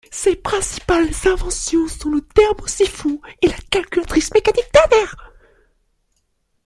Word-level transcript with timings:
Ses 0.09 0.35
principales 0.35 1.11
inventions 1.25 1.87
sont 1.87 2.09
le 2.09 2.21
thermosiphon 2.21 3.21
et 3.43 3.47
la 3.49 3.57
calculatrice 3.69 4.33
mécanique 4.33 4.71
ternaire. 4.73 5.15